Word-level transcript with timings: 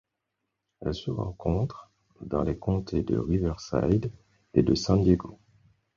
Elle 0.79 0.95
se 0.95 1.11
rencontre 1.11 1.91
dans 2.21 2.41
les 2.41 2.57
comtés 2.57 3.03
de 3.03 3.19
Riverside 3.19 4.11
et 4.55 4.63
de 4.63 4.73
San 4.73 5.03
Diego. 5.03 5.37